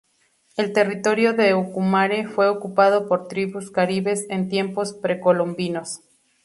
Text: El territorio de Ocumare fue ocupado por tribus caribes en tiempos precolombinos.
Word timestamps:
El 0.57 0.73
territorio 0.73 1.33
de 1.33 1.53
Ocumare 1.53 2.25
fue 2.25 2.47
ocupado 2.49 3.07
por 3.07 3.27
tribus 3.27 3.69
caribes 3.69 4.25
en 4.31 4.49
tiempos 4.49 4.93
precolombinos. 4.93 5.99